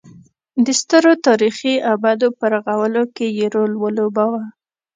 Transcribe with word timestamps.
د 0.65 0.67
سترو 0.79 1.13
تاریخي 1.27 1.73
ابدو 1.93 2.27
په 2.37 2.45
رغولو 2.53 3.03
کې 3.15 3.27
یې 3.37 3.45
رول 3.55 3.71
ولوباوه. 3.77 4.43